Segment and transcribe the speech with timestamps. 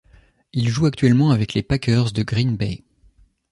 [0.51, 2.83] Il joue actuellement avec les Packers de Green Bay.